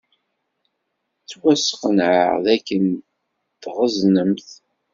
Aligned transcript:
Ttwasqenɛeɣ 1.21 2.31
dakken 2.45 2.85
tɣeẓnemt. 3.61 4.49